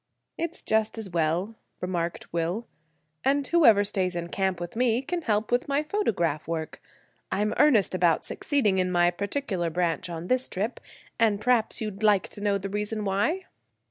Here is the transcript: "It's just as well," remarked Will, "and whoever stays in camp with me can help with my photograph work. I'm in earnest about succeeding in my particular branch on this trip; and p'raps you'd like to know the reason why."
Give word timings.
"It's 0.35 0.63
just 0.63 0.97
as 0.97 1.11
well," 1.11 1.57
remarked 1.79 2.33
Will, 2.33 2.65
"and 3.23 3.45
whoever 3.45 3.83
stays 3.83 4.15
in 4.15 4.29
camp 4.29 4.59
with 4.59 4.75
me 4.75 5.03
can 5.03 5.21
help 5.21 5.51
with 5.51 5.67
my 5.67 5.83
photograph 5.83 6.47
work. 6.47 6.81
I'm 7.31 7.51
in 7.51 7.59
earnest 7.59 7.93
about 7.93 8.25
succeeding 8.25 8.79
in 8.79 8.91
my 8.91 9.11
particular 9.11 9.69
branch 9.69 10.09
on 10.09 10.25
this 10.27 10.49
trip; 10.49 10.79
and 11.19 11.39
p'raps 11.39 11.81
you'd 11.81 12.01
like 12.01 12.29
to 12.29 12.41
know 12.41 12.57
the 12.57 12.67
reason 12.67 13.05
why." 13.05 13.45